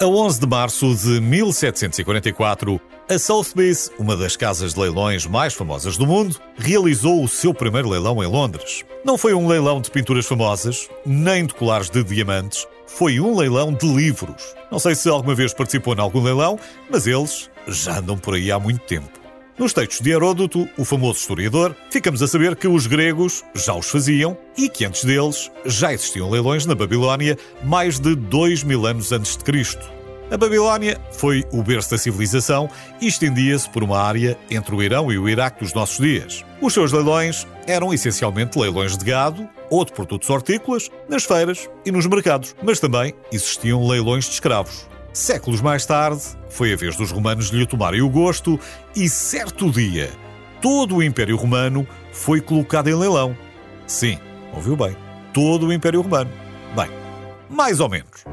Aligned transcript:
A 0.00 0.06
11 0.06 0.40
de 0.40 0.46
março 0.46 0.92
de 0.96 1.20
1744, 1.20 2.80
a 3.08 3.16
Sotheby's, 3.16 3.92
uma 3.96 4.16
das 4.16 4.36
casas 4.36 4.74
de 4.74 4.80
leilões 4.80 5.24
mais 5.24 5.54
famosas 5.54 5.96
do 5.96 6.04
mundo, 6.04 6.36
realizou 6.56 7.22
o 7.22 7.28
seu 7.28 7.54
primeiro 7.54 7.88
leilão 7.88 8.22
em 8.22 8.26
Londres. 8.26 8.84
Não 9.04 9.16
foi 9.16 9.34
um 9.34 9.46
leilão 9.46 9.80
de 9.80 9.92
pinturas 9.92 10.26
famosas, 10.26 10.88
nem 11.06 11.46
de 11.46 11.54
colares 11.54 11.88
de 11.88 12.02
diamantes, 12.02 12.66
foi 12.88 13.20
um 13.20 13.36
leilão 13.36 13.72
de 13.72 13.86
livros. 13.86 14.54
Não 14.70 14.80
sei 14.80 14.96
se 14.96 15.08
alguma 15.08 15.34
vez 15.34 15.54
participou 15.54 15.94
em 15.94 16.00
algum 16.00 16.20
leilão, 16.20 16.58
mas 16.90 17.06
eles 17.06 17.48
já 17.68 17.98
andam 17.98 18.18
por 18.18 18.34
aí 18.34 18.50
há 18.50 18.58
muito 18.58 18.80
tempo. 18.80 19.23
Nos 19.56 19.72
textos 19.72 20.00
de 20.00 20.10
Heródoto, 20.10 20.68
o 20.76 20.84
famoso 20.84 21.20
historiador, 21.20 21.76
ficamos 21.88 22.20
a 22.20 22.26
saber 22.26 22.56
que 22.56 22.66
os 22.66 22.88
gregos 22.88 23.44
já 23.54 23.72
os 23.72 23.88
faziam 23.88 24.36
e 24.58 24.68
que 24.68 24.84
antes 24.84 25.04
deles 25.04 25.48
já 25.64 25.92
existiam 25.92 26.28
leilões 26.28 26.66
na 26.66 26.74
Babilónia 26.74 27.38
mais 27.62 28.00
de 28.00 28.16
dois 28.16 28.64
mil 28.64 28.84
anos 28.84 29.12
antes 29.12 29.36
de 29.36 29.44
Cristo. 29.44 29.88
A 30.28 30.36
Babilónia 30.36 31.00
foi 31.12 31.44
o 31.52 31.62
berço 31.62 31.92
da 31.92 31.98
civilização 31.98 32.68
e 33.00 33.06
estendia-se 33.06 33.70
por 33.70 33.84
uma 33.84 34.00
área 34.00 34.36
entre 34.50 34.74
o 34.74 34.82
Irão 34.82 35.12
e 35.12 35.18
o 35.18 35.28
Iraque 35.28 35.62
dos 35.62 35.72
nossos 35.72 35.98
dias. 35.98 36.44
Os 36.60 36.74
seus 36.74 36.90
leilões 36.90 37.46
eram 37.64 37.94
essencialmente 37.94 38.58
leilões 38.58 38.98
de 38.98 39.04
gado 39.04 39.48
ou 39.70 39.84
de 39.84 39.92
produtos 39.92 40.28
hortícolas 40.30 40.90
nas 41.08 41.22
feiras 41.22 41.70
e 41.86 41.92
nos 41.92 42.06
mercados, 42.06 42.56
mas 42.60 42.80
também 42.80 43.14
existiam 43.30 43.86
leilões 43.86 44.24
de 44.24 44.32
escravos. 44.32 44.93
Séculos 45.14 45.60
mais 45.60 45.86
tarde, 45.86 46.20
foi 46.50 46.72
a 46.72 46.76
vez 46.76 46.96
dos 46.96 47.12
romanos 47.12 47.50
lhe 47.50 47.64
tomarem 47.64 48.02
o 48.02 48.10
gosto 48.10 48.58
e, 48.96 49.08
certo 49.08 49.70
dia, 49.70 50.10
todo 50.60 50.96
o 50.96 51.02
Império 51.04 51.36
Romano 51.36 51.86
foi 52.12 52.40
colocado 52.40 52.88
em 52.88 52.96
leilão. 52.96 53.38
Sim, 53.86 54.18
ouviu 54.52 54.76
bem, 54.76 54.96
todo 55.32 55.68
o 55.68 55.72
Império 55.72 56.00
Romano. 56.00 56.32
Bem, 56.74 56.88
mais 57.48 57.78
ou 57.78 57.88
menos. 57.88 58.24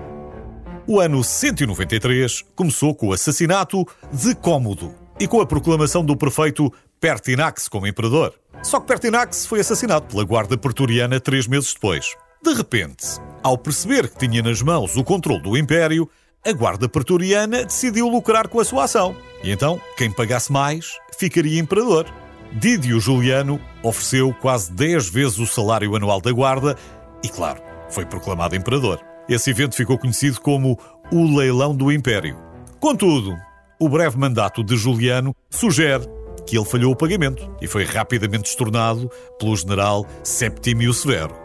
O 0.88 1.00
ano 1.00 1.24
193 1.24 2.46
começou 2.56 2.96
com 2.96 3.10
o 3.10 3.14
assassinato 3.14 3.88
de 4.12 4.34
Cómodo 4.34 4.96
e 5.20 5.28
com 5.28 5.40
a 5.40 5.46
proclamação 5.46 6.04
do 6.04 6.18
prefeito 6.18 6.74
Pertinax 7.00 7.70
como 7.70 7.86
imperador. 7.86 8.34
Só 8.64 8.80
que 8.80 8.88
Pertinax 8.88 9.46
foi 9.46 9.60
assassinado 9.60 10.08
pela 10.08 10.24
guarda 10.24 10.58
pretoriana 10.58 11.20
três 11.20 11.46
meses 11.46 11.76
depois. 11.76 12.16
De 12.44 12.56
repente, 12.56 13.06
ao 13.44 13.56
perceber 13.56 14.10
que 14.10 14.18
tinha 14.18 14.42
nas 14.42 14.64
mãos 14.64 14.98
o 14.98 15.04
controle 15.04 15.44
do 15.44 15.56
império, 15.56 16.10
a 16.46 16.52
guarda 16.52 16.90
pretoriana 16.90 17.64
decidiu 17.64 18.08
lucrar 18.08 18.48
com 18.48 18.60
a 18.60 18.66
sua 18.66 18.86
ação. 18.86 19.16
E 19.44 19.52
então, 19.52 19.80
quem 19.98 20.12
pagasse 20.12 20.52
mais 20.52 20.98
ficaria 21.18 21.60
imperador. 21.60 22.06
Didio 22.54 23.00
Juliano 23.00 23.62
ofereceu 23.84 24.34
quase 24.34 24.72
10 24.74 25.10
vezes 25.10 25.40
o 25.40 25.46
salário 25.46 25.96
anual 25.96 26.20
da 26.20 26.32
guarda 26.32 26.76
e, 27.24 27.30
claro, 27.30 27.62
foi 27.90 28.06
proclamado 28.06 28.56
imperador. 28.56 29.00
Esse 29.30 29.52
evento 29.52 29.76
ficou 29.76 29.98
conhecido 29.98 30.42
como 30.42 30.78
o 31.12 31.38
Leilão 31.38 31.76
do 31.76 31.92
Império. 31.92 32.38
Contudo, 32.80 33.38
o 33.80 33.88
breve 33.88 34.18
mandato 34.18 34.64
de 34.64 34.76
Juliano 34.76 35.36
sugere 35.50 36.06
que 36.46 36.58
ele 36.58 36.66
falhou 36.66 36.92
o 36.92 36.96
pagamento 36.96 37.56
e 37.62 37.68
foi 37.68 37.86
rapidamente 37.86 38.50
estornado 38.50 39.10
pelo 39.40 39.56
general 39.56 40.06
Septímio 40.24 40.94
Severo. 40.94 41.36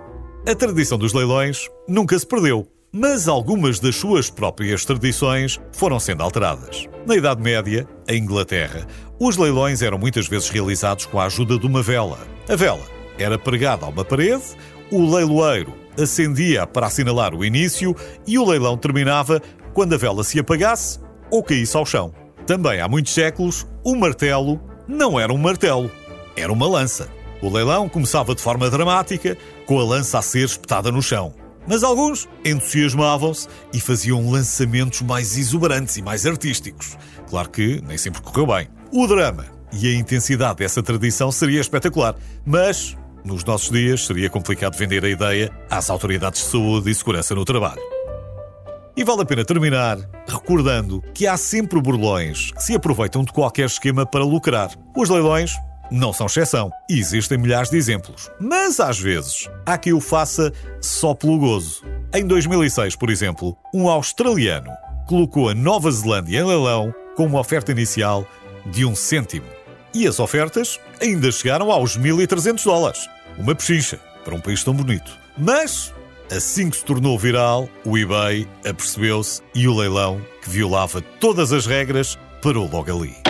A 0.49 0.55
tradição 0.55 0.97
dos 0.97 1.13
leilões 1.13 1.69
nunca 1.87 2.19
se 2.19 2.27
perdeu, 2.27 2.67
mas 2.99 3.29
algumas 3.29 3.79
das 3.79 3.95
suas 3.95 4.31
próprias 4.31 4.83
tradições 4.87 5.61
foram 5.71 6.01
sendo 6.01 6.23
alteradas. 6.23 6.89
Na 7.07 7.15
Idade 7.15 7.43
Média, 7.43 7.87
em 8.09 8.23
Inglaterra, 8.23 8.87
os 9.21 9.37
leilões 9.37 9.83
eram 9.83 9.99
muitas 9.99 10.27
vezes 10.27 10.49
realizados 10.49 11.05
com 11.05 11.21
a 11.21 11.27
ajuda 11.27 11.59
de 11.59 11.67
uma 11.67 11.83
vela. 11.83 12.19
A 12.49 12.57
vela 12.57 12.81
era 13.19 13.39
pregada 13.39 13.85
a 13.85 13.91
uma 13.91 14.03
parede, 14.03 14.45
o 14.91 15.15
leiloeiro 15.15 15.75
acendia 16.01 16.67
para 16.67 16.87
assinalar 16.87 17.35
o 17.35 17.45
início 17.45 17.95
e 18.27 18.39
o 18.39 18.49
leilão 18.49 18.79
terminava 18.79 19.43
quando 19.75 19.95
a 19.95 19.99
vela 19.99 20.25
se 20.25 20.41
apagasse 20.41 20.99
ou 21.31 21.43
caísse 21.43 21.77
ao 21.77 21.85
chão. 21.85 22.15
Também 22.47 22.81
há 22.81 22.89
muitos 22.89 23.13
séculos, 23.13 23.67
o 23.85 23.95
martelo 23.95 24.59
não 24.89 25.21
era 25.21 25.35
um 25.35 25.39
martelo, 25.39 25.91
era 26.35 26.51
uma 26.51 26.67
lança. 26.67 27.11
O 27.43 27.51
leilão 27.51 27.91
começava 27.91 28.35
de 28.35 28.41
forma 28.41 28.71
dramática, 28.71 29.37
com 29.67 29.79
a 29.79 29.85
lança 29.85 30.19
a 30.19 30.23
ser 30.23 30.47
espetada 30.47 30.91
no 30.91 31.03
chão. 31.03 31.35
Mas 31.67 31.83
alguns 31.83 32.29
entusiasmavam-se 32.45 33.49
e 33.73 33.81
faziam 33.81 34.31
lançamentos 34.31 35.03
mais 35.03 35.37
exuberantes 35.37 35.97
e 35.97 36.03
mais 36.03 36.27
artísticos. 36.27 36.97
Claro 37.29 37.51
que 37.51 37.83
nem 37.87 37.99
sempre 37.99 38.23
correu 38.23 38.47
bem. 38.47 38.69
O 38.93 39.07
drama 39.07 39.47
e 39.73 39.89
a 39.89 39.99
intensidade 39.99 40.59
dessa 40.59 40.83
tradição 40.83 41.33
seria 41.33 41.61
espetacular, 41.61 42.15
mas 42.45 42.97
nos 43.25 43.45
nossos 43.45 43.71
dias 43.71 44.07
seria 44.07 44.31
complicado 44.31 44.77
vender 44.77 45.05
a 45.05 45.09
ideia 45.09 45.51
às 45.69 45.91
autoridades 45.91 46.43
de 46.43 46.49
saúde 46.49 46.91
e 46.91 46.95
segurança 46.95 47.35
no 47.35 47.45
trabalho. 47.45 47.83
E 48.97 49.05
vale 49.05 49.23
a 49.23 49.27
pena 49.27 49.45
terminar 49.45 49.99
recordando 50.27 51.03
que 51.13 51.27
há 51.27 51.37
sempre 51.37 51.79
burlões 51.81 52.51
que 52.53 52.63
se 52.63 52.75
aproveitam 52.75 53.25
de 53.25 53.33
qualquer 53.33 53.67
esquema 53.67 54.07
para 54.07 54.25
lucrar. 54.25 54.71
Os 54.97 55.11
leilões 55.11 55.53
não 55.91 56.13
são 56.13 56.27
exceção 56.27 56.71
existem 56.89 57.39
milhares 57.39 57.71
de 57.71 57.77
exemplos. 57.77 58.31
Mas 58.41 58.81
às 58.81 58.99
vezes 58.99 59.49
há 59.65 59.79
quem 59.79 59.93
o 59.93 60.01
faça 60.01 60.53
só 60.81 61.15
pelo 61.15 61.39
gozo. 61.39 61.83
Em 62.15 62.27
2006, 62.27 62.97
por 62.97 63.11
exemplo, 63.11 63.57
um 63.75 63.89
australiano 63.89 64.71
colocou 65.07 65.49
a 65.49 65.55
Nova 65.55 65.91
Zelândia 65.91 66.41
em 66.41 66.45
leilão 66.45 66.95
com 67.15 67.27
uma 67.27 67.41
oferta 67.41 67.73
inicial 67.73 68.27
de 68.67 68.85
um 68.85 68.95
cêntimo. 68.95 69.47
E 69.95 70.07
as 70.07 70.21
ofertas 70.21 70.79
ainda 71.01 71.31
chegaram 71.33 71.71
aos 71.71 71.97
1.300 71.97 72.65
dólares. 72.65 73.09
Uma 73.39 73.55
pechincha 73.55 73.99
para 74.25 74.35
um 74.35 74.41
país 74.41 74.63
tão 74.63 74.75
bonito. 74.75 75.17
Mas, 75.39 75.95
assim 76.31 76.69
que 76.69 76.77
se 76.77 76.85
tornou 76.85 77.19
viral, 77.19 77.69
o 77.85 77.97
eBay 77.97 78.47
apercebeu-se 78.69 79.41
e 79.55 79.69
o 79.69 79.75
leilão, 79.75 80.21
que 80.43 80.51
violava 80.51 81.01
todas 81.01 81.53
as 81.53 81.67
regras, 81.67 82.19
parou 82.43 82.69
logo 82.71 82.91
ali. 82.91 83.26